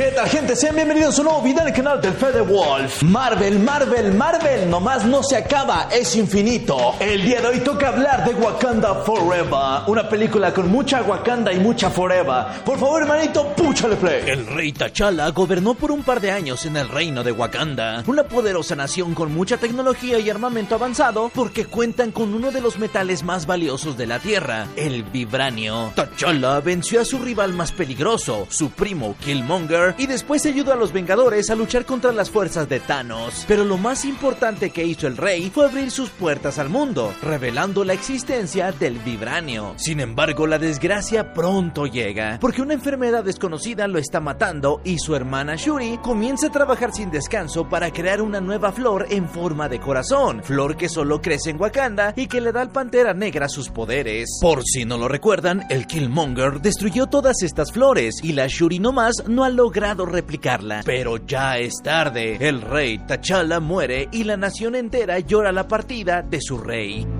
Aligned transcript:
¿Qué 0.00 0.12
tal 0.12 0.26
gente? 0.30 0.56
Sean 0.56 0.74
bienvenidos 0.74 1.18
a 1.18 1.20
un 1.20 1.26
nuevo 1.26 1.42
video 1.42 1.60
en 1.60 1.68
el 1.68 1.74
canal 1.74 2.00
del 2.00 2.14
Fede 2.14 2.40
Wolf. 2.40 3.02
Marvel, 3.02 3.58
Marvel, 3.58 4.14
Marvel, 4.14 4.70
nomás 4.70 5.04
no 5.04 5.22
se 5.22 5.36
acaba, 5.36 5.88
es 5.92 6.16
infinito. 6.16 6.94
El 6.98 7.22
día 7.22 7.42
de 7.42 7.48
hoy 7.48 7.60
toca 7.60 7.88
hablar 7.88 8.24
de 8.24 8.32
Wakanda 8.32 9.04
Forever, 9.04 9.82
una 9.88 10.08
película 10.08 10.54
con 10.54 10.70
mucha 10.70 11.02
Wakanda 11.02 11.52
y 11.52 11.58
mucha 11.58 11.90
Forever. 11.90 12.46
Por 12.64 12.78
favor, 12.78 13.02
hermanito, 13.02 13.48
púchale 13.48 13.96
play. 13.96 14.22
El 14.26 14.46
rey 14.46 14.72
T'Challa 14.72 15.28
gobernó 15.32 15.74
por 15.74 15.92
un 15.92 16.02
par 16.02 16.22
de 16.22 16.30
años 16.30 16.64
en 16.64 16.78
el 16.78 16.88
reino 16.88 17.22
de 17.22 17.32
Wakanda, 17.32 18.02
una 18.06 18.22
poderosa 18.22 18.74
nación 18.74 19.12
con 19.12 19.34
mucha 19.34 19.58
tecnología 19.58 20.18
y 20.18 20.30
armamento 20.30 20.76
avanzado 20.76 21.30
porque 21.34 21.66
cuentan 21.66 22.10
con 22.10 22.32
uno 22.32 22.50
de 22.50 22.62
los 22.62 22.78
metales 22.78 23.22
más 23.22 23.44
valiosos 23.44 23.98
de 23.98 24.06
la 24.06 24.18
Tierra, 24.18 24.66
el 24.76 25.02
vibranio. 25.02 25.92
T'Challa 25.94 26.60
venció 26.60 27.02
a 27.02 27.04
su 27.04 27.18
rival 27.18 27.52
más 27.52 27.70
peligroso, 27.72 28.46
su 28.48 28.70
primo 28.70 29.14
Killmonger, 29.22 29.89
y 29.98 30.06
después 30.06 30.46
ayudó 30.46 30.72
a 30.72 30.76
los 30.76 30.92
Vengadores 30.92 31.50
a 31.50 31.54
luchar 31.54 31.84
contra 31.84 32.12
las 32.12 32.30
fuerzas 32.30 32.68
de 32.68 32.80
Thanos. 32.80 33.44
Pero 33.48 33.64
lo 33.64 33.76
más 33.76 34.04
importante 34.04 34.70
que 34.70 34.84
hizo 34.84 35.06
el 35.06 35.16
rey 35.16 35.50
fue 35.50 35.66
abrir 35.66 35.90
sus 35.90 36.10
puertas 36.10 36.58
al 36.58 36.68
mundo, 36.68 37.12
revelando 37.22 37.84
la 37.84 37.92
existencia 37.92 38.72
del 38.72 38.98
vibranio. 38.98 39.74
Sin 39.76 40.00
embargo, 40.00 40.46
la 40.46 40.58
desgracia 40.58 41.32
pronto 41.32 41.86
llega, 41.86 42.38
porque 42.40 42.62
una 42.62 42.74
enfermedad 42.74 43.24
desconocida 43.24 43.88
lo 43.88 43.98
está 43.98 44.20
matando 44.20 44.80
y 44.84 44.98
su 44.98 45.16
hermana 45.16 45.56
Shuri 45.56 45.98
comienza 45.98 46.46
a 46.46 46.52
trabajar 46.52 46.92
sin 46.92 47.10
descanso 47.10 47.68
para 47.68 47.90
crear 47.90 48.22
una 48.22 48.40
nueva 48.40 48.72
flor 48.72 49.06
en 49.10 49.28
forma 49.28 49.68
de 49.68 49.80
corazón, 49.80 50.42
flor 50.44 50.76
que 50.76 50.88
solo 50.88 51.20
crece 51.20 51.50
en 51.50 51.60
Wakanda 51.60 52.14
y 52.16 52.26
que 52.26 52.40
le 52.40 52.52
da 52.52 52.60
al 52.60 52.70
Pantera 52.70 53.14
Negra 53.14 53.48
sus 53.48 53.68
poderes. 53.68 54.38
Por 54.40 54.62
si 54.64 54.84
no 54.84 54.98
lo 54.98 55.08
recuerdan, 55.08 55.64
el 55.68 55.86
Killmonger 55.86 56.60
destruyó 56.60 57.06
todas 57.06 57.42
estas 57.42 57.72
flores 57.72 58.16
y 58.22 58.32
la 58.32 58.46
Shuri 58.46 58.78
nomás 58.78 59.24
no 59.26 59.44
ha 59.44 59.48
logrado 59.50 59.79
replicarla. 60.06 60.82
Pero 60.84 61.16
ya 61.26 61.58
es 61.58 61.82
tarde. 61.82 62.36
El 62.40 62.62
rey 62.62 62.98
T'Challa 62.98 63.60
muere 63.60 64.08
y 64.12 64.24
la 64.24 64.36
nación 64.36 64.74
entera 64.74 65.18
llora 65.18 65.52
la 65.52 65.66
partida 65.66 66.22
de 66.22 66.40
su 66.40 66.58
rey. 66.58 67.19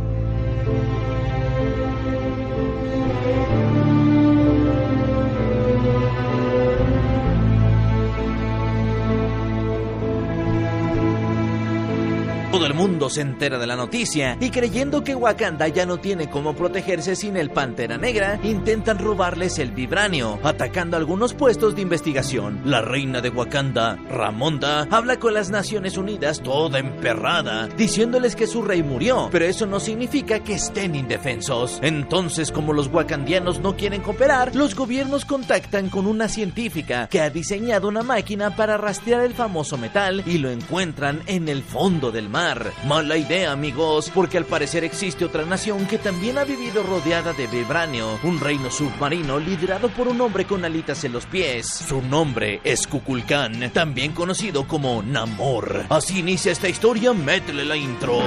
Todo 12.50 12.66
el 12.66 12.74
mundo 12.74 13.08
se 13.10 13.20
entera 13.20 13.58
de 13.60 13.66
la 13.68 13.76
noticia 13.76 14.36
y 14.40 14.50
creyendo 14.50 15.04
que 15.04 15.14
Wakanda 15.14 15.68
ya 15.68 15.86
no 15.86 15.98
tiene 15.98 16.28
cómo 16.28 16.56
protegerse 16.56 17.14
sin 17.14 17.36
el 17.36 17.50
Pantera 17.50 17.96
Negra, 17.96 18.40
intentan 18.42 18.98
robarles 18.98 19.60
el 19.60 19.70
vibranio, 19.70 20.40
atacando 20.42 20.96
algunos 20.96 21.32
puestos 21.32 21.76
de 21.76 21.82
investigación. 21.82 22.60
La 22.64 22.82
reina 22.82 23.20
de 23.20 23.28
Wakanda, 23.28 23.96
Ramonda, 24.10 24.88
habla 24.90 25.20
con 25.20 25.32
las 25.32 25.50
Naciones 25.50 25.96
Unidas 25.96 26.40
toda 26.42 26.80
emperrada, 26.80 27.68
diciéndoles 27.68 28.34
que 28.34 28.48
su 28.48 28.62
rey 28.62 28.82
murió, 28.82 29.28
pero 29.30 29.44
eso 29.44 29.66
no 29.66 29.78
significa 29.78 30.40
que 30.40 30.54
estén 30.54 30.96
indefensos. 30.96 31.78
Entonces, 31.82 32.50
como 32.50 32.72
los 32.72 32.88
wakandianos 32.88 33.60
no 33.60 33.76
quieren 33.76 34.02
cooperar, 34.02 34.56
los 34.56 34.74
gobiernos 34.74 35.24
contactan 35.24 35.88
con 35.88 36.08
una 36.08 36.28
científica 36.28 37.06
que 37.06 37.20
ha 37.20 37.30
diseñado 37.30 37.86
una 37.86 38.02
máquina 38.02 38.56
para 38.56 38.76
rastrear 38.76 39.22
el 39.22 39.34
famoso 39.34 39.78
metal 39.78 40.24
y 40.26 40.38
lo 40.38 40.50
encuentran 40.50 41.22
en 41.26 41.48
el 41.48 41.62
fondo 41.62 42.10
del 42.10 42.28
mar. 42.28 42.39
Mala 42.86 43.18
idea, 43.18 43.52
amigos, 43.52 44.10
porque 44.14 44.38
al 44.38 44.46
parecer 44.46 44.82
existe 44.82 45.26
otra 45.26 45.44
nación 45.44 45.86
que 45.86 45.98
también 45.98 46.38
ha 46.38 46.44
vivido 46.44 46.82
rodeada 46.82 47.34
de 47.34 47.46
vibranio, 47.46 48.18
un 48.22 48.40
reino 48.40 48.70
submarino 48.70 49.38
liderado 49.38 49.90
por 49.90 50.08
un 50.08 50.22
hombre 50.22 50.46
con 50.46 50.64
alitas 50.64 51.04
en 51.04 51.12
los 51.12 51.26
pies. 51.26 51.66
Su 51.68 52.00
nombre 52.00 52.62
es 52.64 52.86
Kukulkan, 52.86 53.70
también 53.72 54.12
conocido 54.12 54.66
como 54.66 55.02
Namor. 55.02 55.84
Así 55.90 56.20
inicia 56.20 56.50
esta 56.50 56.68
historia, 56.68 57.12
métele 57.12 57.66
la 57.66 57.76
intro. 57.76 58.18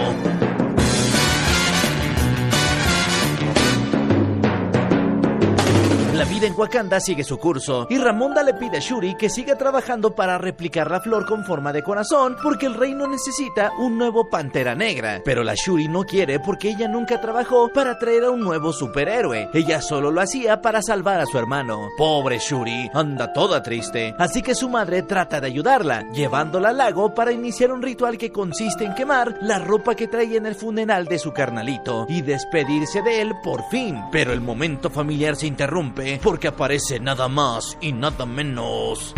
En 6.44 6.54
Wakanda 6.58 7.00
sigue 7.00 7.24
su 7.24 7.38
curso 7.38 7.88
y 7.90 7.98
Ramonda 7.98 8.44
le 8.44 8.54
pide 8.54 8.78
a 8.78 8.80
Shuri 8.80 9.16
que 9.16 9.30
siga 9.30 9.58
trabajando 9.58 10.14
para 10.14 10.38
replicar 10.38 10.92
la 10.92 11.00
flor 11.00 11.26
con 11.26 11.46
forma 11.46 11.72
de 11.72 11.84
corazón 11.84 12.36
porque 12.42 12.66
el 12.66 12.74
reino 12.74 13.08
necesita 13.08 13.72
un 13.80 13.98
nuevo 13.98 14.30
Pantera 14.30 14.76
Negra. 14.76 15.22
Pero 15.24 15.44
la 15.44 15.56
Shuri 15.56 15.88
no 15.88 16.04
quiere 16.04 16.40
porque 16.40 16.70
ella 16.70 16.88
nunca 16.88 17.22
trabajó 17.22 17.70
para 17.70 17.98
traer 17.98 18.26
a 18.26 18.32
un 18.32 18.42
nuevo 18.42 18.74
superhéroe. 18.74 19.50
Ella 19.54 19.82
solo 19.82 20.12
lo 20.12 20.22
hacía 20.22 20.62
para 20.62 20.82
salvar 20.82 21.22
a 21.22 21.26
su 21.26 21.38
hermano. 21.38 21.90
Pobre 21.98 22.40
Shuri, 22.40 22.90
anda 22.94 23.32
toda 23.32 23.64
triste. 23.64 24.14
Así 24.18 24.42
que 24.42 24.56
su 24.56 24.70
madre 24.70 25.04
trata 25.04 25.40
de 25.40 25.48
ayudarla, 25.48 26.06
llevándola 26.12 26.70
al 26.70 26.78
lago 26.78 27.14
para 27.14 27.32
iniciar 27.32 27.72
un 27.72 27.82
ritual 27.82 28.18
que 28.18 28.32
consiste 28.32 28.84
en 28.84 28.96
quemar 28.96 29.38
la 29.42 29.60
ropa 29.60 29.96
que 29.96 30.08
traía 30.08 30.38
en 30.38 30.46
el 30.46 30.56
funeral 30.56 31.06
de 31.06 31.20
su 31.20 31.32
carnalito 31.32 32.06
y 32.10 32.22
despedirse 32.22 33.02
de 33.02 33.22
él 33.22 33.34
por 33.44 33.64
fin. 33.70 34.02
Pero 34.12 34.34
el 34.34 34.42
momento 34.42 34.90
familiar 34.90 35.36
se 35.36 35.48
interrumpe 35.48 36.20
porque 36.34 36.48
aparece 36.48 37.00
nada 37.00 37.28
más 37.28 37.78
y 37.80 37.94
nada 37.94 38.26
menos. 38.26 39.14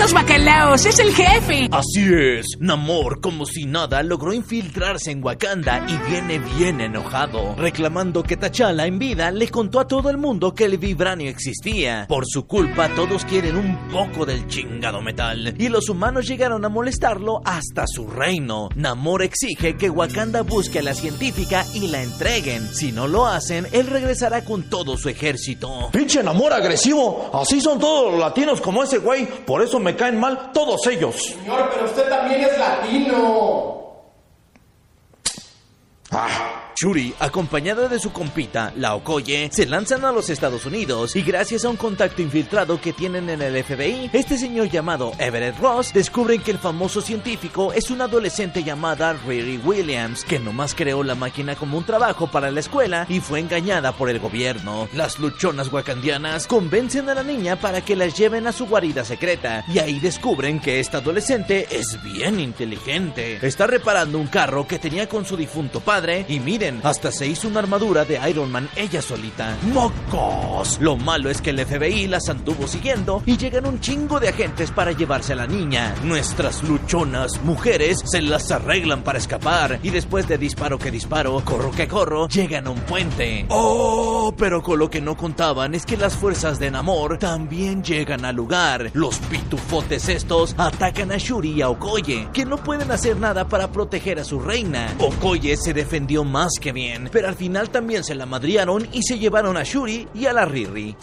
¡Santos 0.00 0.14
bacalaos! 0.14 0.86
¡Es 0.86 0.98
el 0.98 1.12
jefe! 1.14 1.68
Así 1.70 2.08
es, 2.10 2.46
Namor, 2.58 3.20
como 3.20 3.44
si 3.44 3.66
nada, 3.66 4.02
logró 4.02 4.32
infiltrarse 4.32 5.10
en 5.10 5.22
Wakanda 5.22 5.84
y 5.86 6.10
viene 6.10 6.38
bien 6.38 6.80
enojado, 6.80 7.54
reclamando 7.56 8.22
que 8.22 8.38
T'Challa 8.38 8.86
en 8.86 8.98
vida 8.98 9.30
le 9.30 9.50
contó 9.50 9.78
a 9.78 9.86
todo 9.86 10.08
el 10.08 10.16
mundo 10.16 10.54
que 10.54 10.64
el 10.64 10.78
vibranio 10.78 11.28
existía. 11.28 12.06
Por 12.08 12.24
su 12.26 12.46
culpa, 12.46 12.88
todos 12.96 13.26
quieren 13.26 13.56
un 13.56 13.76
poco 13.88 14.24
del 14.24 14.46
chingado 14.46 15.02
metal, 15.02 15.54
y 15.58 15.68
los 15.68 15.90
humanos 15.90 16.26
llegaron 16.26 16.64
a 16.64 16.70
molestarlo 16.70 17.42
hasta 17.44 17.86
su 17.86 18.06
reino. 18.06 18.70
Namor 18.76 19.22
exige 19.22 19.76
que 19.76 19.90
Wakanda 19.90 20.40
busque 20.40 20.78
a 20.78 20.82
la 20.82 20.94
científica 20.94 21.66
y 21.74 21.88
la 21.88 22.02
entreguen. 22.02 22.66
Si 22.72 22.90
no 22.90 23.06
lo 23.06 23.26
hacen, 23.26 23.66
él 23.72 23.86
regresará 23.86 24.46
con 24.46 24.62
todo 24.62 24.96
su 24.96 25.10
ejército. 25.10 25.90
¡Pinche 25.92 26.22
Namor 26.22 26.54
agresivo! 26.54 27.30
Así 27.34 27.60
son 27.60 27.78
todos 27.78 28.12
los 28.12 28.20
latinos 28.20 28.62
como 28.62 28.82
ese 28.82 28.96
güey. 28.96 29.26
Por 29.26 29.60
eso 29.60 29.78
me 29.78 29.89
caen 29.96 30.18
mal 30.18 30.52
todos 30.52 30.86
ellos. 30.86 31.16
Señor, 31.16 31.70
pero 31.72 31.86
usted 31.86 32.08
también 32.08 32.42
es 32.42 32.58
latino. 32.58 33.80
Ah. 36.12 36.59
Shuri, 36.80 37.12
acompañada 37.18 37.88
de 37.88 37.98
su 37.98 38.10
compita, 38.10 38.72
la 38.74 38.94
Okoye, 38.94 39.50
se 39.52 39.66
lanzan 39.66 40.02
a 40.06 40.12
los 40.12 40.30
Estados 40.30 40.64
Unidos 40.64 41.14
y 41.14 41.20
gracias 41.20 41.66
a 41.66 41.68
un 41.68 41.76
contacto 41.76 42.22
infiltrado 42.22 42.80
que 42.80 42.94
tienen 42.94 43.28
en 43.28 43.42
el 43.42 43.62
FBI, 43.62 44.08
este 44.14 44.38
señor 44.38 44.70
llamado 44.70 45.12
Everett 45.18 45.58
Ross 45.58 45.92
descubren 45.92 46.40
que 46.40 46.52
el 46.52 46.58
famoso 46.58 47.02
científico 47.02 47.74
es 47.74 47.90
una 47.90 48.04
adolescente 48.04 48.64
llamada 48.64 49.12
Riri 49.12 49.58
Williams, 49.58 50.24
que 50.24 50.38
nomás 50.38 50.74
creó 50.74 51.02
la 51.02 51.14
máquina 51.14 51.54
como 51.54 51.76
un 51.76 51.84
trabajo 51.84 52.28
para 52.28 52.50
la 52.50 52.60
escuela 52.60 53.04
y 53.10 53.20
fue 53.20 53.40
engañada 53.40 53.92
por 53.92 54.08
el 54.08 54.18
gobierno. 54.18 54.88
Las 54.94 55.18
luchonas 55.18 55.70
wakandianas 55.70 56.46
convencen 56.46 57.10
a 57.10 57.14
la 57.14 57.22
niña 57.22 57.56
para 57.56 57.82
que 57.82 57.94
las 57.94 58.16
lleven 58.16 58.46
a 58.46 58.52
su 58.52 58.66
guarida 58.66 59.04
secreta 59.04 59.66
y 59.68 59.80
ahí 59.80 60.00
descubren 60.00 60.60
que 60.60 60.80
esta 60.80 60.96
adolescente 60.96 61.66
es 61.70 62.02
bien 62.02 62.40
inteligente. 62.40 63.38
Está 63.46 63.66
reparando 63.66 64.16
un 64.16 64.28
carro 64.28 64.66
que 64.66 64.78
tenía 64.78 65.10
con 65.10 65.26
su 65.26 65.36
difunto 65.36 65.80
padre 65.80 66.24
y 66.26 66.40
miren, 66.40 66.69
hasta 66.82 67.10
se 67.10 67.26
hizo 67.26 67.48
una 67.48 67.60
armadura 67.60 68.04
de 68.04 68.20
Iron 68.30 68.50
Man 68.50 68.68
ella 68.76 69.02
solita. 69.02 69.56
¡Mocos! 69.72 70.78
Lo 70.80 70.96
malo 70.96 71.30
es 71.30 71.40
que 71.40 71.50
el 71.50 71.64
FBI 71.64 72.06
las 72.06 72.28
anduvo 72.28 72.66
siguiendo 72.66 73.22
y 73.26 73.36
llegan 73.36 73.66
un 73.66 73.80
chingo 73.80 74.20
de 74.20 74.28
agentes 74.28 74.70
para 74.70 74.92
llevarse 74.92 75.32
a 75.32 75.36
la 75.36 75.46
niña. 75.46 75.94
Nuestras 76.04 76.62
luchonas 76.62 77.40
mujeres 77.42 77.98
se 78.04 78.22
las 78.22 78.50
arreglan 78.50 79.02
para 79.02 79.18
escapar 79.18 79.80
y 79.82 79.90
después 79.90 80.28
de 80.28 80.38
disparo 80.38 80.78
que 80.78 80.90
disparo, 80.90 81.42
corro 81.44 81.70
que 81.70 81.88
corro, 81.88 82.28
llegan 82.28 82.66
a 82.66 82.70
un 82.70 82.80
puente. 82.80 83.46
¡Oh! 83.48 84.34
Pero 84.36 84.62
con 84.62 84.78
lo 84.78 84.90
que 84.90 85.00
no 85.00 85.16
contaban 85.16 85.74
es 85.74 85.84
que 85.84 85.96
las 85.96 86.16
fuerzas 86.16 86.58
de 86.58 86.70
Namor 86.70 87.18
también 87.18 87.82
llegan 87.82 88.24
al 88.24 88.36
lugar. 88.36 88.90
Los 88.94 89.18
pitufotes 89.18 90.08
estos 90.08 90.54
atacan 90.56 91.12
a 91.12 91.16
Shuri 91.16 91.52
y 91.52 91.62
a 91.62 91.68
Okoye, 91.68 92.28
que 92.32 92.44
no 92.44 92.56
pueden 92.56 92.90
hacer 92.90 93.16
nada 93.18 93.48
para 93.48 93.70
proteger 93.72 94.18
a 94.18 94.24
su 94.24 94.40
reina. 94.40 94.94
Okoye 94.98 95.56
se 95.56 95.74
defendió 95.74 96.24
más 96.24 96.49
que 96.58 96.72
bien, 96.72 97.08
pero 97.12 97.28
al 97.28 97.36
final 97.36 97.70
también 97.70 98.02
se 98.02 98.14
la 98.14 98.26
madriaron 98.26 98.88
y 98.92 99.02
se 99.02 99.18
llevaron 99.18 99.56
a 99.56 99.62
Shuri 99.62 100.08
y 100.14 100.26
a 100.26 100.32
la 100.32 100.44
Riri. 100.44 100.96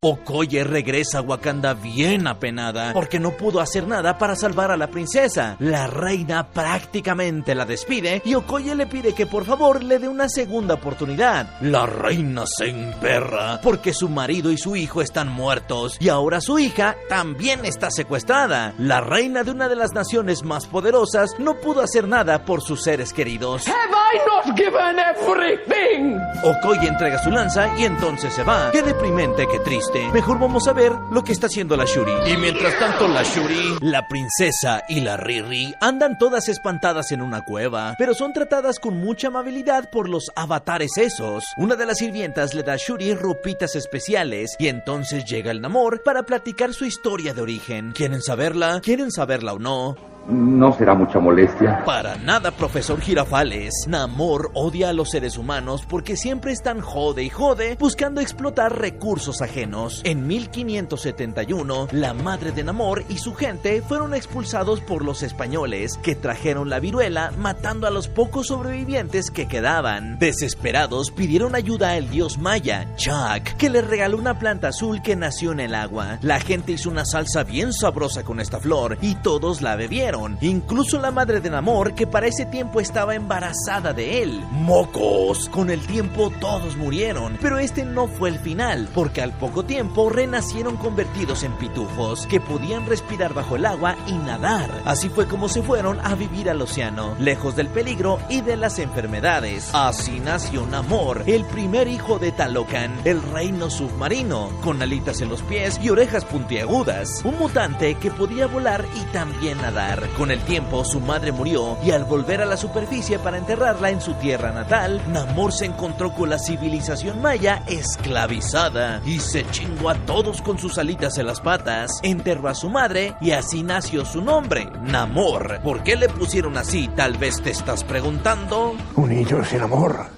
Okoye 0.00 0.62
regresa 0.62 1.18
a 1.18 1.22
Wakanda 1.22 1.74
bien 1.74 2.28
apenada 2.28 2.92
porque 2.92 3.18
no 3.18 3.32
pudo 3.32 3.58
hacer 3.60 3.88
nada 3.88 4.16
para 4.16 4.36
salvar 4.36 4.70
a 4.70 4.76
la 4.76 4.86
princesa. 4.86 5.56
La 5.58 5.88
reina 5.88 6.46
prácticamente 6.46 7.52
la 7.52 7.64
despide 7.64 8.22
y 8.24 8.36
Okoye 8.36 8.76
le 8.76 8.86
pide 8.86 9.12
que 9.12 9.26
por 9.26 9.44
favor 9.44 9.82
le 9.82 9.98
dé 9.98 10.06
una 10.06 10.28
segunda 10.28 10.74
oportunidad. 10.74 11.60
La 11.62 11.84
reina 11.86 12.44
se 12.46 12.66
emperra 12.68 13.58
porque 13.60 13.92
su 13.92 14.08
marido 14.08 14.52
y 14.52 14.56
su 14.56 14.76
hijo 14.76 15.02
están 15.02 15.30
muertos 15.32 15.96
y 15.98 16.10
ahora 16.10 16.40
su 16.40 16.60
hija 16.60 16.94
también 17.08 17.64
está 17.64 17.90
secuestrada. 17.90 18.74
La 18.78 19.00
reina 19.00 19.42
de 19.42 19.50
una 19.50 19.68
de 19.68 19.74
las 19.74 19.94
naciones 19.94 20.44
más 20.44 20.66
poderosas 20.68 21.34
no 21.40 21.56
pudo 21.56 21.80
hacer 21.80 22.06
nada 22.06 22.44
por 22.44 22.62
sus 22.62 22.84
seres 22.84 23.12
queridos. 23.12 23.66
Have 23.66 23.74
I 23.90 24.46
not 24.46 24.56
given 24.56 24.96
everything? 24.96 26.18
Okoye 26.44 26.86
entrega 26.86 27.20
su 27.20 27.30
lanza 27.32 27.76
y 27.76 27.82
entonces 27.84 28.32
se 28.32 28.44
va. 28.44 28.70
Qué 28.70 28.82
deprimente, 28.82 29.44
qué 29.50 29.58
triste. 29.58 29.88
Mejor 30.12 30.38
vamos 30.38 30.68
a 30.68 30.72
ver 30.72 30.92
lo 31.10 31.22
que 31.22 31.32
está 31.32 31.46
haciendo 31.46 31.76
la 31.76 31.84
Shuri. 31.84 32.12
Y 32.32 32.36
mientras 32.36 32.78
tanto 32.78 33.08
la 33.08 33.22
Shuri, 33.22 33.78
la 33.80 34.06
princesa 34.08 34.82
y 34.88 35.00
la 35.00 35.16
Riri 35.16 35.74
andan 35.80 36.18
todas 36.18 36.48
espantadas 36.48 37.12
en 37.12 37.22
una 37.22 37.42
cueva, 37.42 37.94
pero 37.98 38.14
son 38.14 38.32
tratadas 38.32 38.78
con 38.78 38.96
mucha 38.96 39.28
amabilidad 39.28 39.90
por 39.90 40.08
los 40.08 40.30
avatares 40.36 40.96
esos. 40.96 41.44
Una 41.56 41.76
de 41.76 41.86
las 41.86 41.98
sirvientas 41.98 42.54
le 42.54 42.62
da 42.62 42.74
a 42.74 42.76
Shuri 42.76 43.14
ropitas 43.14 43.76
especiales 43.76 44.56
y 44.58 44.68
entonces 44.68 45.24
llega 45.24 45.50
el 45.50 45.60
Namor 45.60 46.02
para 46.02 46.22
platicar 46.22 46.74
su 46.74 46.84
historia 46.84 47.34
de 47.34 47.42
origen. 47.42 47.92
¿Quieren 47.92 48.22
saberla? 48.22 48.80
¿Quieren 48.82 49.10
saberla 49.10 49.52
o 49.52 49.58
no? 49.58 50.17
No 50.28 50.76
será 50.76 50.94
mucha 50.94 51.18
molestia. 51.20 51.82
Para 51.86 52.16
nada, 52.16 52.50
profesor 52.50 53.00
Girafales. 53.00 53.86
Namor 53.88 54.50
odia 54.52 54.90
a 54.90 54.92
los 54.92 55.10
seres 55.10 55.38
humanos 55.38 55.86
porque 55.88 56.18
siempre 56.18 56.52
están 56.52 56.82
jode 56.82 57.22
y 57.22 57.30
jode 57.30 57.76
buscando 57.80 58.20
explotar 58.20 58.78
recursos 58.78 59.40
ajenos. 59.40 60.02
En 60.04 60.26
1571, 60.26 61.88
la 61.92 62.12
madre 62.12 62.52
de 62.52 62.62
Namor 62.62 63.04
y 63.08 63.16
su 63.16 63.34
gente 63.34 63.80
fueron 63.80 64.12
expulsados 64.12 64.82
por 64.82 65.02
los 65.02 65.22
españoles 65.22 65.98
que 66.02 66.14
trajeron 66.14 66.68
la 66.68 66.78
viruela 66.78 67.32
matando 67.38 67.86
a 67.86 67.90
los 67.90 68.08
pocos 68.08 68.48
sobrevivientes 68.48 69.30
que 69.30 69.48
quedaban. 69.48 70.18
Desesperados 70.18 71.10
pidieron 71.10 71.54
ayuda 71.54 71.92
al 71.92 72.10
dios 72.10 72.36
maya, 72.36 72.86
Chak, 72.96 73.56
que 73.56 73.70
les 73.70 73.86
regaló 73.86 74.18
una 74.18 74.38
planta 74.38 74.68
azul 74.68 75.00
que 75.00 75.16
nació 75.16 75.52
en 75.52 75.60
el 75.60 75.74
agua. 75.74 76.18
La 76.20 76.38
gente 76.38 76.72
hizo 76.72 76.90
una 76.90 77.06
salsa 77.06 77.44
bien 77.44 77.72
sabrosa 77.72 78.24
con 78.24 78.40
esta 78.40 78.60
flor 78.60 78.98
y 79.00 79.14
todos 79.14 79.62
la 79.62 79.76
bebieron 79.76 80.17
incluso 80.40 80.98
la 80.98 81.10
madre 81.10 81.40
de 81.40 81.50
Namor, 81.50 81.94
que 81.94 82.06
para 82.06 82.26
ese 82.26 82.46
tiempo 82.46 82.80
estaba 82.80 83.14
embarazada 83.14 83.92
de 83.92 84.22
él. 84.22 84.44
¡Mocos! 84.50 85.48
Con 85.48 85.70
el 85.70 85.80
tiempo 85.86 86.30
todos 86.40 86.76
murieron, 86.76 87.38
pero 87.40 87.58
este 87.58 87.84
no 87.84 88.08
fue 88.08 88.30
el 88.30 88.38
final, 88.38 88.88
porque 88.94 89.22
al 89.22 89.32
poco 89.32 89.64
tiempo 89.64 90.10
renacieron 90.10 90.76
convertidos 90.76 91.42
en 91.42 91.52
pitufos, 91.52 92.26
que 92.26 92.40
podían 92.40 92.86
respirar 92.86 93.34
bajo 93.34 93.56
el 93.56 93.66
agua 93.66 93.96
y 94.06 94.12
nadar. 94.12 94.70
Así 94.84 95.08
fue 95.08 95.26
como 95.26 95.48
se 95.48 95.62
fueron 95.62 95.98
a 96.00 96.14
vivir 96.14 96.50
al 96.50 96.62
océano, 96.62 97.14
lejos 97.18 97.56
del 97.56 97.68
peligro 97.68 98.18
y 98.28 98.40
de 98.40 98.56
las 98.56 98.78
enfermedades. 98.78 99.70
Así 99.74 100.20
nació 100.20 100.66
Namor, 100.66 101.24
el 101.26 101.44
primer 101.44 101.88
hijo 101.88 102.18
de 102.18 102.32
Talocan, 102.32 102.92
el 103.04 103.22
reino 103.22 103.70
submarino, 103.70 104.50
con 104.62 104.82
alitas 104.82 105.20
en 105.20 105.28
los 105.28 105.42
pies 105.42 105.78
y 105.82 105.90
orejas 105.90 106.24
puntiagudas. 106.24 107.22
Un 107.24 107.38
mutante 107.38 107.94
que 107.96 108.10
podía 108.10 108.46
volar 108.46 108.84
y 108.96 109.00
también 109.12 109.58
nadar. 109.58 109.97
Con 110.16 110.30
el 110.30 110.40
tiempo, 110.40 110.84
su 110.84 111.00
madre 111.00 111.32
murió 111.32 111.78
y 111.84 111.90
al 111.90 112.04
volver 112.04 112.40
a 112.40 112.46
la 112.46 112.56
superficie 112.56 113.18
para 113.18 113.38
enterrarla 113.38 113.90
en 113.90 114.00
su 114.00 114.14
tierra 114.14 114.52
natal, 114.52 115.00
Namor 115.08 115.52
se 115.52 115.66
encontró 115.66 116.12
con 116.12 116.30
la 116.30 116.38
civilización 116.38 117.20
maya 117.20 117.62
esclavizada 117.66 119.00
y 119.04 119.18
se 119.20 119.48
chingó 119.50 119.90
a 119.90 119.94
todos 119.94 120.42
con 120.42 120.58
sus 120.58 120.78
alitas 120.78 121.18
en 121.18 121.26
las 121.26 121.40
patas. 121.40 122.00
Enterró 122.02 122.48
a 122.48 122.54
su 122.54 122.68
madre 122.70 123.14
y 123.20 123.32
así 123.32 123.62
nació 123.62 124.04
su 124.04 124.22
nombre, 124.22 124.68
Namor. 124.82 125.60
¿Por 125.62 125.82
qué 125.82 125.96
le 125.96 126.08
pusieron 126.08 126.56
así? 126.56 126.88
Tal 126.88 127.16
vez 127.16 127.42
te 127.42 127.50
estás 127.50 127.84
preguntando. 127.84 128.74
Un 128.96 129.10
niño 129.10 129.44
sin 129.44 129.62
amor. 129.62 130.17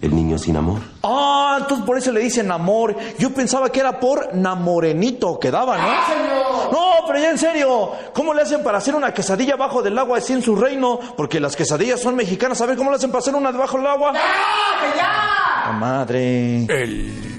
El 0.00 0.14
niño 0.16 0.38
sin 0.38 0.56
amor. 0.56 0.80
Ah, 1.02 1.58
entonces 1.60 1.84
por 1.84 1.98
eso 1.98 2.10
le 2.10 2.20
dicen 2.20 2.50
amor. 2.50 2.96
Yo 3.18 3.34
pensaba 3.34 3.70
que 3.70 3.80
era 3.80 4.00
por 4.00 4.34
namorenito 4.34 5.38
que 5.38 5.50
daba, 5.50 5.76
¿no? 5.76 6.72
No, 6.72 6.86
pero 7.06 7.18
ya 7.18 7.30
en 7.30 7.38
serio. 7.38 7.92
¿Cómo 8.14 8.32
le 8.32 8.42
hacen 8.42 8.62
para 8.62 8.78
hacer 8.78 8.94
una 8.94 9.12
quesadilla 9.12 9.56
bajo 9.56 9.82
del 9.82 9.98
agua 9.98 10.18
así 10.18 10.32
en 10.32 10.42
su 10.42 10.56
reino? 10.56 10.98
Porque 11.16 11.38
las 11.38 11.54
quesadillas 11.54 12.00
son 12.00 12.16
mexicanas. 12.16 12.60
A 12.62 12.66
ver 12.66 12.78
cómo 12.78 12.90
le 12.90 12.96
hacen 12.96 13.10
para 13.10 13.20
hacer 13.20 13.34
una 13.34 13.52
debajo 13.52 13.76
del 13.76 13.86
agua. 13.88 14.12
¡La 14.12 15.72
madre! 15.72 16.64
El 16.64 17.29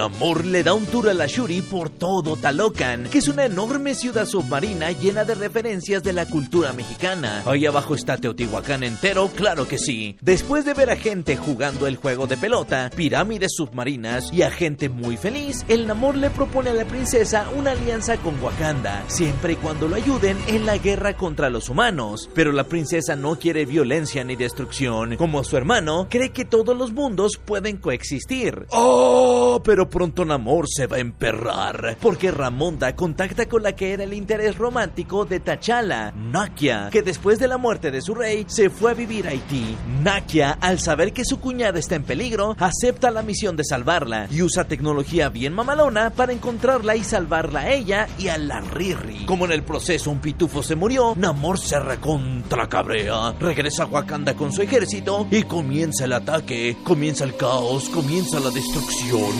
Namor 0.00 0.46
le 0.46 0.62
da 0.62 0.72
un 0.72 0.86
tour 0.86 1.10
a 1.10 1.12
la 1.12 1.26
Shuri 1.26 1.60
por 1.60 1.90
todo 1.90 2.34
Talocan, 2.34 3.10
que 3.10 3.18
es 3.18 3.28
una 3.28 3.44
enorme 3.44 3.94
ciudad 3.94 4.24
submarina 4.24 4.92
llena 4.92 5.26
de 5.26 5.34
referencias 5.34 6.02
de 6.02 6.14
la 6.14 6.24
cultura 6.24 6.72
mexicana. 6.72 7.42
Ahí 7.44 7.66
abajo 7.66 7.94
está 7.94 8.16
Teotihuacán 8.16 8.82
entero, 8.82 9.28
claro 9.36 9.68
que 9.68 9.76
sí. 9.76 10.16
Después 10.22 10.64
de 10.64 10.72
ver 10.72 10.88
a 10.88 10.96
gente 10.96 11.36
jugando 11.36 11.86
el 11.86 11.96
juego 11.96 12.26
de 12.26 12.38
pelota, 12.38 12.90
pirámides 12.96 13.52
submarinas 13.54 14.32
y 14.32 14.40
a 14.40 14.50
gente 14.50 14.88
muy 14.88 15.18
feliz, 15.18 15.66
el 15.68 15.86
Namor 15.86 16.16
le 16.16 16.30
propone 16.30 16.70
a 16.70 16.74
la 16.74 16.86
princesa 16.86 17.50
una 17.54 17.72
alianza 17.72 18.16
con 18.16 18.42
Wakanda, 18.42 19.04
siempre 19.06 19.52
y 19.52 19.56
cuando 19.56 19.86
lo 19.86 19.96
ayuden 19.96 20.38
en 20.46 20.64
la 20.64 20.78
guerra 20.78 21.14
contra 21.14 21.50
los 21.50 21.68
humanos. 21.68 22.30
Pero 22.34 22.52
la 22.52 22.64
princesa 22.64 23.16
no 23.16 23.38
quiere 23.38 23.66
violencia 23.66 24.24
ni 24.24 24.34
destrucción. 24.34 25.16
Como 25.16 25.44
su 25.44 25.58
hermano, 25.58 26.06
cree 26.08 26.30
que 26.30 26.46
todos 26.46 26.74
los 26.74 26.90
mundos 26.94 27.32
pueden 27.44 27.76
coexistir. 27.76 28.64
¡Oh! 28.70 29.60
Pero 29.62 29.89
pronto 29.90 30.24
Namor 30.24 30.66
se 30.68 30.86
va 30.86 30.96
a 30.96 31.00
emperrar, 31.00 31.96
porque 32.00 32.30
Ramonda 32.30 32.94
contacta 32.94 33.46
con 33.46 33.62
la 33.62 33.74
que 33.74 33.92
era 33.92 34.04
el 34.04 34.14
interés 34.14 34.56
romántico 34.56 35.24
de 35.24 35.40
T'Challa, 35.40 36.12
Nakia, 36.12 36.88
que 36.90 37.02
después 37.02 37.38
de 37.38 37.48
la 37.48 37.58
muerte 37.58 37.90
de 37.90 38.00
su 38.00 38.14
rey 38.14 38.46
se 38.48 38.70
fue 38.70 38.92
a 38.92 38.94
vivir 38.94 39.26
a 39.26 39.30
Haití. 39.30 39.76
Nakia, 40.02 40.52
al 40.60 40.78
saber 40.78 41.12
que 41.12 41.24
su 41.24 41.40
cuñada 41.40 41.78
está 41.78 41.96
en 41.96 42.04
peligro, 42.04 42.56
acepta 42.58 43.10
la 43.10 43.22
misión 43.22 43.56
de 43.56 43.64
salvarla 43.64 44.28
y 44.30 44.42
usa 44.42 44.64
tecnología 44.64 45.28
bien 45.28 45.52
mamalona 45.52 46.10
para 46.10 46.32
encontrarla 46.32 46.96
y 46.96 47.04
salvarla 47.04 47.60
a 47.60 47.70
ella 47.72 48.06
y 48.18 48.28
a 48.28 48.38
la 48.38 48.60
Riri. 48.60 49.26
Como 49.26 49.44
en 49.44 49.52
el 49.52 49.64
proceso 49.64 50.10
un 50.10 50.20
pitufo 50.20 50.62
se 50.62 50.76
murió, 50.76 51.14
Namor 51.16 51.58
se 51.58 51.80
recontra 51.80 52.68
cabrea, 52.68 53.32
regresa 53.40 53.82
a 53.82 53.86
Wakanda 53.86 54.34
con 54.34 54.52
su 54.52 54.62
ejército 54.62 55.26
y 55.30 55.42
comienza 55.42 56.04
el 56.04 56.12
ataque, 56.12 56.76
comienza 56.84 57.24
el 57.24 57.36
caos, 57.36 57.88
comienza 57.88 58.38
la 58.38 58.50
destrucción. 58.50 59.30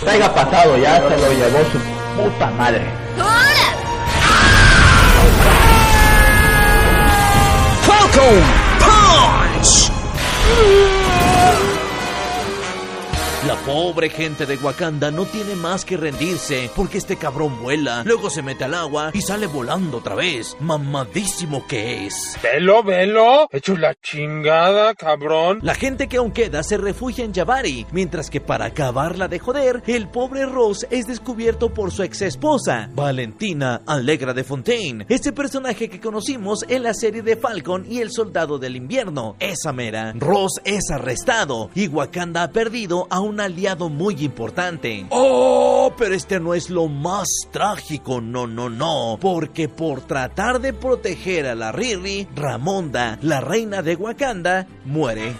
Traiga 0.00 0.34
pasado 0.34 0.76
ya, 0.76 0.96
se 0.96 1.16
lo 1.16 1.32
llevó 1.32 1.58
su 1.70 1.78
puta 2.20 2.50
madre. 2.58 2.82
Falcon 7.82 8.42
Punch. 8.80 9.90
La 13.46 13.56
pobre 13.56 14.08
gente 14.08 14.46
de 14.46 14.56
Wakanda 14.56 15.10
no 15.10 15.24
tiene 15.24 15.56
más 15.56 15.84
que 15.84 15.96
rendirse 15.96 16.70
porque 16.76 16.98
este 16.98 17.16
cabrón 17.16 17.60
vuela, 17.60 18.04
luego 18.04 18.30
se 18.30 18.40
mete 18.40 18.62
al 18.62 18.72
agua 18.72 19.10
y 19.12 19.20
sale 19.20 19.48
volando 19.48 19.98
otra 19.98 20.14
vez. 20.14 20.56
Mamadísimo 20.60 21.66
que 21.66 22.06
es. 22.06 22.38
Velo, 22.40 22.84
velo. 22.84 23.48
Hecho 23.50 23.76
la 23.76 23.96
chingada, 23.96 24.94
cabrón. 24.94 25.58
La 25.62 25.74
gente 25.74 26.06
que 26.06 26.18
aún 26.18 26.30
queda 26.30 26.62
se 26.62 26.76
refugia 26.76 27.24
en 27.24 27.34
Jabari, 27.34 27.84
mientras 27.90 28.30
que 28.30 28.40
para 28.40 28.66
acabarla 28.66 29.26
de 29.26 29.40
joder, 29.40 29.82
el 29.88 30.08
pobre 30.08 30.46
Ross 30.46 30.86
es 30.92 31.08
descubierto 31.08 31.74
por 31.74 31.90
su 31.90 32.04
ex 32.04 32.22
esposa, 32.22 32.90
Valentina 32.94 33.82
Alegra 33.88 34.34
de 34.34 34.44
Fontaine, 34.44 35.04
este 35.08 35.32
personaje 35.32 35.88
que 35.88 36.00
conocimos 36.00 36.60
en 36.68 36.84
la 36.84 36.94
serie 36.94 37.22
de 37.22 37.36
Falcon 37.36 37.86
y 37.90 38.02
el 38.02 38.12
Soldado 38.12 38.60
del 38.60 38.76
Invierno. 38.76 39.34
Esa 39.40 39.72
mera. 39.72 40.12
Ross 40.14 40.60
es 40.64 40.92
arrestado 40.92 41.70
y 41.74 41.88
Wakanda 41.88 42.44
ha 42.44 42.52
perdido 42.52 43.08
a 43.10 43.18
un 43.18 43.31
aliado 43.40 43.88
muy 43.88 44.24
importante. 44.24 45.06
Oh, 45.10 45.92
pero 45.96 46.14
este 46.14 46.40
no 46.40 46.54
es 46.54 46.70
lo 46.70 46.88
más 46.88 47.28
trágico, 47.50 48.20
no, 48.20 48.46
no, 48.46 48.68
no, 48.70 49.18
porque 49.20 49.68
por 49.68 50.00
tratar 50.02 50.60
de 50.60 50.72
proteger 50.72 51.46
a 51.46 51.54
la 51.54 51.72
Riri, 51.72 52.28
Ramonda, 52.34 53.18
la 53.22 53.40
reina 53.40 53.82
de 53.82 53.96
Wakanda, 53.96 54.66
muere. 54.84 55.34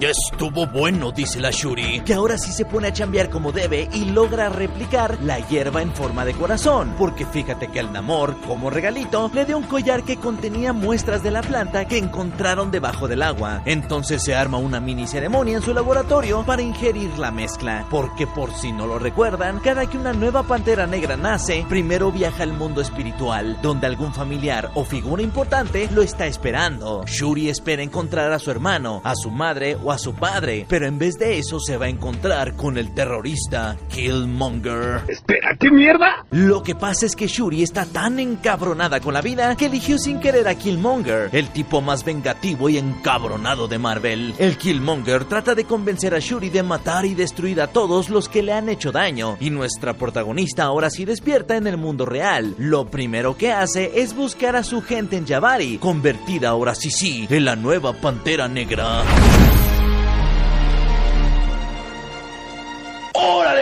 Estuvo 0.00 0.66
bueno, 0.68 1.10
dice 1.10 1.40
la 1.40 1.50
Shuri, 1.50 2.00
que 2.00 2.14
ahora 2.14 2.38
sí 2.38 2.52
se 2.52 2.64
pone 2.64 2.86
a 2.86 2.92
chambear 2.92 3.30
como 3.30 3.50
debe 3.50 3.88
y 3.92 4.04
logra 4.04 4.48
replicar 4.48 5.18
la 5.22 5.40
hierba 5.40 5.82
en 5.82 5.92
forma 5.92 6.24
de 6.24 6.34
corazón, 6.34 6.94
porque 6.96 7.26
fíjate 7.26 7.66
que 7.66 7.80
el 7.80 7.92
Namor, 7.92 8.36
como 8.46 8.70
regalito, 8.70 9.28
le 9.34 9.44
dio 9.44 9.58
un 9.58 9.64
collar 9.64 10.04
que 10.04 10.16
contenía 10.16 10.72
muestras 10.72 11.24
de 11.24 11.32
la 11.32 11.42
planta 11.42 11.86
que 11.86 11.98
encontraron 11.98 12.70
debajo 12.70 13.08
del 13.08 13.22
agua. 13.22 13.62
Entonces 13.64 14.22
se 14.22 14.36
arma 14.36 14.58
una 14.58 14.78
mini 14.78 15.08
ceremonia 15.08 15.56
en 15.56 15.62
su 15.62 15.74
laboratorio 15.74 16.44
para 16.46 16.62
ingerir 16.62 17.18
la 17.18 17.32
mezcla, 17.32 17.84
porque 17.90 18.28
por 18.28 18.54
si 18.54 18.70
no 18.70 18.86
lo 18.86 19.00
recuerdan, 19.00 19.58
cada 19.58 19.86
que 19.86 19.98
una 19.98 20.12
nueva 20.12 20.44
pantera 20.44 20.86
negra 20.86 21.16
nace, 21.16 21.66
primero 21.68 22.12
viaja 22.12 22.44
al 22.44 22.52
mundo 22.52 22.80
espiritual, 22.80 23.58
donde 23.62 23.88
algún 23.88 24.14
familiar 24.14 24.70
o 24.74 24.84
figura 24.84 25.22
importante 25.22 25.88
lo 25.92 26.02
está 26.02 26.26
esperando. 26.26 27.04
Shuri 27.04 27.48
espera 27.48 27.82
encontrar 27.82 28.32
a 28.32 28.38
su 28.38 28.52
hermano, 28.52 29.00
a 29.02 29.16
su 29.16 29.32
madre 29.32 29.76
a 29.92 29.98
su 29.98 30.14
padre, 30.14 30.66
pero 30.68 30.86
en 30.86 30.98
vez 30.98 31.18
de 31.18 31.38
eso 31.38 31.60
se 31.60 31.76
va 31.76 31.86
a 31.86 31.88
encontrar 31.88 32.54
con 32.54 32.78
el 32.78 32.94
terrorista 32.94 33.76
Killmonger. 33.88 35.02
Espera, 35.08 35.56
¿qué 35.58 35.70
mierda? 35.70 36.26
Lo 36.30 36.62
que 36.62 36.74
pasa 36.74 37.06
es 37.06 37.16
que 37.16 37.26
Shuri 37.26 37.62
está 37.62 37.86
tan 37.86 38.18
encabronada 38.18 39.00
con 39.00 39.14
la 39.14 39.20
vida 39.20 39.56
que 39.56 39.66
eligió 39.66 39.98
sin 39.98 40.20
querer 40.20 40.48
a 40.48 40.54
Killmonger, 40.54 41.30
el 41.32 41.48
tipo 41.48 41.80
más 41.80 42.04
vengativo 42.04 42.68
y 42.68 42.78
encabronado 42.78 43.68
de 43.68 43.78
Marvel. 43.78 44.34
El 44.38 44.56
Killmonger 44.56 45.24
trata 45.24 45.54
de 45.54 45.64
convencer 45.64 46.14
a 46.14 46.18
Shuri 46.18 46.50
de 46.50 46.62
matar 46.62 47.04
y 47.04 47.14
destruir 47.14 47.60
a 47.60 47.68
todos 47.68 48.10
los 48.10 48.28
que 48.28 48.42
le 48.42 48.52
han 48.52 48.68
hecho 48.68 48.92
daño, 48.92 49.36
y 49.40 49.50
nuestra 49.50 49.94
protagonista 49.94 50.64
ahora 50.64 50.90
sí 50.90 51.04
despierta 51.04 51.56
en 51.56 51.66
el 51.66 51.76
mundo 51.76 52.06
real. 52.06 52.54
Lo 52.58 52.86
primero 52.86 53.36
que 53.36 53.52
hace 53.52 54.00
es 54.00 54.14
buscar 54.14 54.56
a 54.56 54.62
su 54.62 54.82
gente 54.82 55.16
en 55.16 55.26
Jabari, 55.26 55.78
convertida 55.78 56.50
ahora 56.50 56.74
sí 56.74 56.90
sí 56.90 57.26
en 57.30 57.44
la 57.44 57.56
nueva 57.56 57.92
Pantera 57.92 58.48
Negra. 58.48 59.02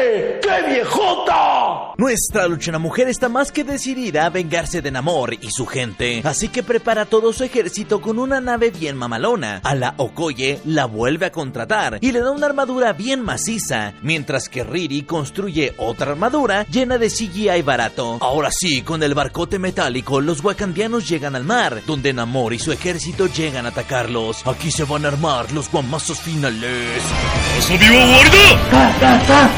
¡Órale! 0.06 0.40
¡Qué 0.40 0.74
viejota! 0.74 1.94
Nuestra 1.98 2.46
luchona 2.46 2.78
mujer 2.78 3.08
está 3.08 3.28
más 3.28 3.50
que 3.50 3.64
decidida 3.64 4.26
a 4.26 4.30
vengarse 4.30 4.82
de 4.82 4.90
Namor 4.90 5.32
y 5.34 5.50
su 5.50 5.64
gente, 5.66 6.20
así 6.24 6.48
que 6.48 6.62
prepara 6.62 7.06
todo 7.06 7.32
su 7.32 7.42
ejército 7.42 8.02
con 8.02 8.18
una 8.18 8.40
nave 8.40 8.70
bien 8.70 8.96
mamalona. 8.96 9.60
A 9.64 9.74
la 9.74 9.94
Okoye 9.96 10.60
la 10.66 10.84
vuelve 10.84 11.26
a 11.26 11.32
contratar 11.32 11.98
y 12.02 12.12
le 12.12 12.20
da 12.20 12.30
una 12.32 12.46
armadura 12.46 12.92
bien 12.92 13.22
maciza, 13.22 13.94
mientras 14.02 14.48
que 14.48 14.62
Riri 14.62 15.02
construye 15.02 15.74
otra 15.78 16.12
armadura 16.12 16.66
llena 16.66 16.98
de 16.98 17.08
CGI 17.08 17.62
barato. 17.62 18.18
Ahora 18.20 18.50
sí, 18.52 18.82
con 18.82 19.02
el 19.02 19.14
barcote 19.14 19.58
metálico, 19.58 20.20
los 20.20 20.44
wakandianos 20.44 21.08
llegan 21.08 21.34
al 21.34 21.44
mar, 21.44 21.80
donde 21.86 22.12
Namor 22.12 22.52
y 22.52 22.58
su 22.58 22.72
ejército 22.72 23.26
llegan 23.26 23.64
a 23.64 23.70
atacarlos. 23.70 24.46
Aquí 24.46 24.70
se 24.70 24.84
van 24.84 25.06
a 25.06 25.08
armar 25.08 25.50
los 25.52 25.70
guamazos 25.70 26.20
finales. 26.20 27.02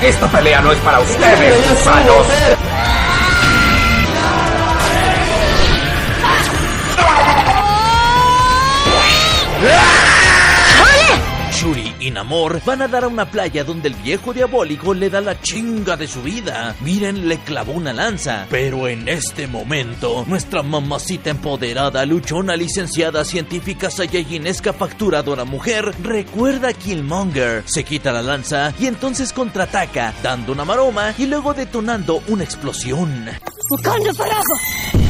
Esta 0.03 0.31
pelea 0.39 0.61
no 0.61 0.71
es 0.71 0.79
para 0.79 1.01
ustedes, 1.01 1.71
gusanos. 1.71 2.27
Shuri 12.09 12.09
y 12.09 12.11
Namor 12.11 12.61
van 12.65 12.83
a 12.83 12.89
dar 12.89 13.05
a 13.05 13.09
una 13.09 13.31
playa 13.31 13.65
donde 13.65 13.89
el 13.89 13.95
viejo 13.95 14.33
diabólico 14.33 14.95
le 14.95 15.11
da 15.11 15.21
la 15.21 15.41
chinga 15.41 15.97
de 15.97 16.07
su 16.07 16.23
vida. 16.23 16.75
Miren, 16.81 17.29
le 17.29 17.39
clavó 17.39 17.73
una 17.73 17.93
lanza. 17.93 18.47
Pero 18.51 18.89
en 18.89 19.09
este 19.09 19.47
momento, 19.47 20.25
nuestra 20.27 20.63
mamacita 20.63 21.31
empoderada, 21.31 22.05
luchona, 22.07 22.57
licenciada, 22.57 23.25
científica, 23.25 23.91
sayayinesca, 23.91 24.73
facturadora 24.73 25.45
mujer, 25.45 25.95
recuerda 26.03 26.69
a 26.69 26.73
Killmonger. 26.73 27.65
Se 27.67 27.85
quita 27.85 28.13
la 28.13 28.23
lanza 28.23 28.73
y 28.79 28.87
entonces 28.87 29.33
contraataca, 29.33 30.15
dando 30.23 30.53
una 30.53 30.65
maroma 30.65 31.15
y 31.19 31.27
luego 31.27 31.55
detonando 31.55 32.23
una 32.29 32.45
explosión. 32.45 33.27
Wakanda 33.71 34.15
forever! 34.15 35.08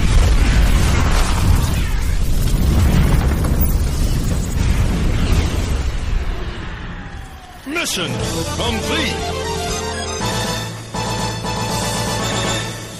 Mission 7.78 8.10
complete. 8.56 9.14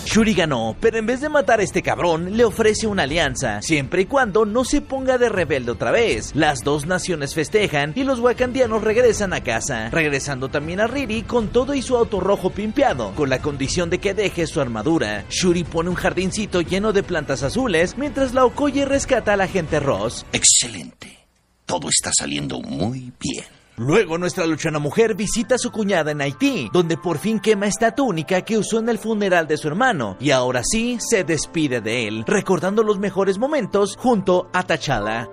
Shuri 0.05 0.35
ganó, 0.35 0.77
pero 0.81 0.99
en 0.99 1.07
vez 1.07 1.21
de 1.21 1.29
matar 1.29 1.59
a 1.59 1.65
este 1.65 1.83
cabrón, 1.83 2.37
le 2.37 2.45
ofrece 2.45 2.87
una 2.87 3.03
alianza, 3.03 3.61
siempre 3.61 4.03
y 4.03 4.07
cuando 4.07 4.47
no 4.47 4.65
se 4.65 4.81
ponga 4.81 5.19
de 5.19 5.29
rebelde 5.29 5.73
otra 5.73 5.91
vez. 5.91 6.31
Las 6.35 6.61
dos 6.61 6.87
naciones 6.87 7.35
festejan 7.35 7.93
y 7.97 8.05
los 8.05 8.21
wakandianos 8.21 8.85
regresan 8.85 9.33
a 9.33 9.43
casa, 9.43 9.91
regresando 9.91 10.49
también 10.49 10.81
a 10.81 10.87
Riri 10.87 11.23
con 11.23 11.49
todo 11.49 11.75
y 11.75 11.83
su 11.83 11.97
auto 11.97 12.21
rojo 12.21 12.51
pimpeado, 12.51 13.13
con 13.17 13.29
la 13.29 13.43
condición 13.43 13.91
de 13.91 13.99
que 13.99 14.15
deje 14.15 14.47
su 14.47 14.61
armadura. 14.61 15.25
Shuri 15.29 15.65
pone 15.65 15.91
un 15.91 15.97
jardincito 15.97 16.61
lleno 16.61 16.93
de 16.93 17.03
plantas 17.03 17.43
azules, 17.43 17.99
mientras 17.99 18.33
la 18.33 18.45
Okoye 18.45 18.85
rescata 18.85 19.33
a 19.33 19.37
la 19.37 19.49
gente 19.49 19.81
Ross. 19.81 20.25
Excelente. 20.33 21.19
Todo 21.67 21.89
está 21.91 22.13
saliendo 22.17 22.61
muy 22.61 23.13
bien. 23.21 23.58
Luego 23.79 24.19
nuestra 24.19 24.45
luchona 24.45 24.81
mujer 24.81 25.15
visita 25.15 25.55
a 25.55 25.59
su 25.59 25.71
cuñada 25.71 26.11
en 26.11 26.21
Haití, 26.21 26.69
donde 26.73 26.97
por 26.97 27.19
fin 27.19 27.39
quema 27.39 27.67
esta 27.67 27.95
túnica 27.95 28.43
que 28.43 28.59
usó 28.59 28.81
en 28.81 28.89
el 28.89 28.99
funeral 28.99 29.47
de 29.47 29.57
su 29.57 29.69
hermano, 29.69 30.17
y 30.19 30.33
ahora 30.33 30.63
sí 30.65 30.99
se 31.01 31.23
despide 31.23 31.81
de 31.81 32.09
él, 32.09 32.25
recordando 32.27 32.83
los 32.83 32.99
mejores 32.99 33.39
momentos 33.39 33.97
junto 33.97 34.51
a 34.53 34.65
T'Challa. 34.65 35.29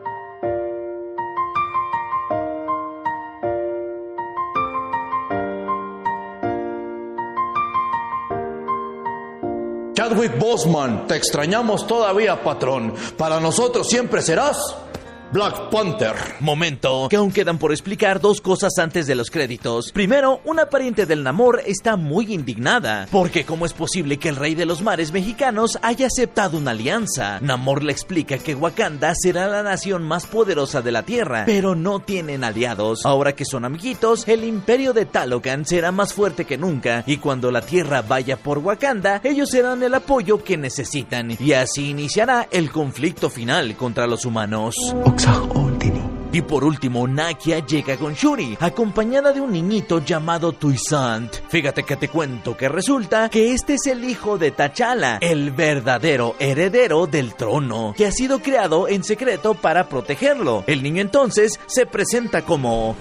Chadwick 9.95 10.37
Boseman, 10.37 11.07
te 11.07 11.15
extrañamos 11.15 11.87
todavía, 11.87 12.43
patrón. 12.43 12.93
Para 13.17 13.39
nosotros 13.39 13.87
siempre 13.87 14.21
serás 14.21 14.57
Black 15.31 15.69
Panther. 15.69 16.15
Momento, 16.39 17.07
que 17.09 17.15
aún 17.15 17.31
quedan 17.31 17.57
por 17.57 17.71
explicar 17.71 18.21
dos 18.21 18.41
cosas 18.41 18.77
antes 18.77 19.07
de 19.07 19.15
los 19.15 19.31
créditos. 19.31 19.91
Primero, 19.91 20.39
una 20.45 20.67
pariente 20.67 21.05
del 21.05 21.23
Namor 21.23 21.61
está 21.65 21.97
muy 21.97 22.33
indignada, 22.33 23.07
porque 23.11 23.43
cómo 23.43 23.65
es 23.65 23.73
posible 23.73 24.17
que 24.17 24.29
el 24.29 24.35
rey 24.35 24.55
de 24.55 24.65
los 24.65 24.81
mares 24.81 25.11
mexicanos 25.11 25.77
haya 25.81 26.07
aceptado 26.07 26.57
una 26.57 26.71
alianza. 26.71 27.39
Namor 27.41 27.83
le 27.83 27.91
explica 27.91 28.37
que 28.37 28.55
Wakanda 28.55 29.13
será 29.15 29.47
la 29.47 29.63
nación 29.63 30.03
más 30.03 30.25
poderosa 30.25 30.81
de 30.81 30.91
la 30.91 31.03
Tierra, 31.03 31.43
pero 31.45 31.75
no 31.75 31.99
tienen 31.99 32.43
aliados. 32.43 33.05
Ahora 33.05 33.33
que 33.33 33.45
son 33.45 33.65
amiguitos, 33.65 34.27
el 34.27 34.43
imperio 34.43 34.93
de 34.93 35.05
Talocan 35.05 35.65
será 35.65 35.91
más 35.91 36.13
fuerte 36.13 36.45
que 36.45 36.57
nunca, 36.57 37.03
y 37.07 37.17
cuando 37.17 37.51
la 37.51 37.61
Tierra 37.61 38.01
vaya 38.03 38.37
por 38.37 38.59
Wakanda, 38.59 39.21
ellos 39.23 39.49
serán 39.49 39.81
el 39.83 39.95
apoyo 39.95 40.43
que 40.43 40.55
necesitan, 40.55 41.35
y 41.39 41.53
así 41.53 41.89
iniciará 41.89 42.47
el 42.51 42.71
conflicto 42.71 43.29
final 43.29 43.75
contra 43.75 44.07
los 44.07 44.25
humanos. 44.25 44.75
Y 46.35 46.41
por 46.41 46.65
último, 46.65 47.07
Nakia 47.07 47.65
llega 47.65 47.95
con 47.95 48.13
Shuri, 48.13 48.57
acompañada 48.59 49.31
de 49.31 49.39
un 49.39 49.53
niñito 49.53 50.03
llamado 50.03 50.51
Tuisant. 50.51 51.33
Fíjate 51.47 51.83
que 51.83 51.95
te 51.95 52.09
cuento 52.09 52.57
que 52.57 52.67
resulta 52.67 53.29
que 53.29 53.53
este 53.53 53.75
es 53.75 53.85
el 53.85 54.03
hijo 54.03 54.37
de 54.37 54.51
T'Challa, 54.51 55.19
el 55.21 55.51
verdadero 55.51 56.35
heredero 56.37 57.07
del 57.07 57.35
trono, 57.35 57.93
que 57.95 58.05
ha 58.05 58.11
sido 58.11 58.39
creado 58.39 58.89
en 58.89 59.05
secreto 59.05 59.53
para 59.53 59.87
protegerlo. 59.87 60.65
El 60.67 60.83
niño 60.83 61.01
entonces 61.01 61.57
se 61.67 61.85
presenta 61.85 62.41
como... 62.41 62.97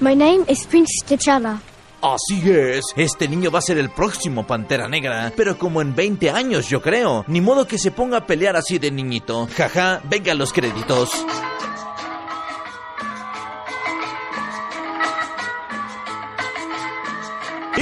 My 0.00 0.16
name 0.16 0.44
is 0.48 0.66
Prince 0.66 1.04
T'Challa. 1.06 1.60
Así 2.04 2.50
es, 2.50 2.84
este 2.96 3.28
niño 3.28 3.50
va 3.50 3.60
a 3.60 3.62
ser 3.62 3.78
el 3.78 3.88
próximo 3.88 4.46
Pantera 4.46 4.88
Negra, 4.88 5.32
pero 5.34 5.56
como 5.56 5.80
en 5.80 5.94
20 5.94 6.28
años 6.28 6.68
yo 6.68 6.82
creo. 6.82 7.24
Ni 7.28 7.40
modo 7.40 7.66
que 7.66 7.78
se 7.78 7.92
ponga 7.92 8.18
a 8.18 8.26
pelear 8.26 8.56
así 8.56 8.78
de 8.78 8.90
niñito. 8.90 9.48
Jaja, 9.56 10.02
venga 10.04 10.34
los 10.34 10.52
créditos. 10.52 11.08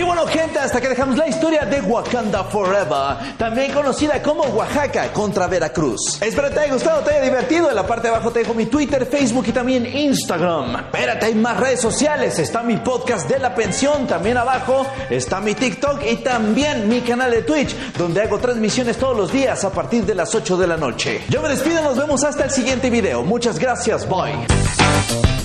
Y 0.03 0.05
bueno, 0.05 0.27
gente, 0.27 0.59
hasta 0.59 0.81
que 0.81 0.89
dejamos 0.89 1.17
la 1.17 1.29
historia 1.29 1.65
de 1.65 1.81
Wakanda 1.81 2.43
Forever, 2.43 3.37
también 3.39 3.73
conocida 3.73 4.21
como 4.21 4.43
Oaxaca 4.43 5.13
contra 5.13 5.47
Veracruz. 5.47 6.21
Espero 6.21 6.51
te 6.51 6.59
haya 6.59 6.73
gustado, 6.73 7.03
te 7.03 7.13
haya 7.13 7.23
divertido. 7.23 7.69
En 7.69 7.77
la 7.77 7.87
parte 7.87 8.09
de 8.09 8.15
abajo 8.17 8.33
te 8.33 8.41
dejo 8.41 8.53
mi 8.53 8.67
Twitter, 8.67 9.07
Facebook 9.07 9.45
y 9.47 9.53
también 9.53 9.87
Instagram. 9.87 10.75
Espérate, 10.75 11.27
hay 11.27 11.37
más 11.37 11.57
redes 11.57 11.81
sociales. 11.81 12.37
Está 12.41 12.65
mi 12.65 12.79
podcast 12.79 13.31
de 13.31 13.39
la 13.39 13.55
pensión, 13.55 14.09
también 14.09 14.39
abajo 14.39 14.85
está 15.09 15.41
mi 15.41 15.55
TikTok 15.55 16.03
y 16.11 16.17
también 16.17 16.89
mi 16.89 17.03
canal 17.03 17.31
de 17.31 17.43
Twitch, 17.43 17.77
donde 17.97 18.23
hago 18.23 18.41
transmisiones 18.41 18.97
todos 18.97 19.17
los 19.17 19.33
días 19.33 19.63
a 19.63 19.71
partir 19.71 20.05
de 20.05 20.17
las 20.17 20.35
8 20.35 20.57
de 20.57 20.67
la 20.67 20.77
noche. 20.77 21.23
Yo 21.29 21.41
me 21.41 21.49
despido, 21.49 21.81
nos 21.81 21.97
vemos 21.97 22.25
hasta 22.25 22.43
el 22.43 22.51
siguiente 22.51 22.91
video. 22.91 23.23
Muchas 23.23 23.57
gracias, 23.57 24.09
bye. 24.09 25.42